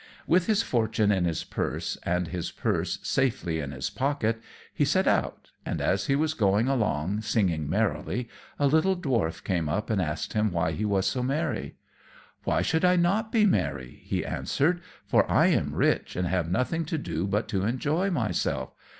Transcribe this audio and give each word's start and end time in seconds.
With 0.25 0.47
his 0.47 0.63
fortune 0.63 1.11
in 1.11 1.25
his 1.25 1.43
purse, 1.43 1.95
and 2.01 2.29
his 2.29 2.49
purse 2.49 2.97
safely 3.03 3.59
in 3.59 3.69
his 3.69 3.91
pocket, 3.91 4.41
he 4.73 4.83
set 4.83 5.05
out; 5.07 5.51
and 5.63 5.79
as 5.79 6.07
he 6.07 6.15
was 6.15 6.33
going 6.33 6.67
along, 6.67 7.21
singing 7.21 7.69
merrily, 7.69 8.27
a 8.57 8.65
little 8.65 8.95
dwarf 8.97 9.43
came 9.43 9.69
up 9.69 9.91
and 9.91 10.01
asked 10.01 10.33
him 10.33 10.51
why 10.51 10.71
he 10.71 10.85
was 10.85 11.05
so 11.05 11.21
merry. 11.21 11.75
"Why 12.45 12.63
should 12.63 12.83
I 12.83 12.95
not 12.95 13.31
be 13.31 13.45
merry," 13.45 14.01
he 14.03 14.25
answered, 14.25 14.81
"for 15.05 15.29
I 15.31 15.49
am 15.49 15.75
rich 15.75 16.15
and 16.15 16.27
have 16.27 16.49
nothing 16.49 16.83
to 16.85 16.97
do 16.97 17.27
but 17.27 17.47
to 17.49 17.63
enjoy 17.65 18.09
myself? 18.09 18.71